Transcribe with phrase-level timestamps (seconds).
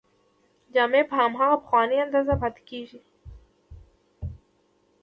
[0.73, 2.99] جامې په هماغه پخوانۍ اندازه پاتې کیږي.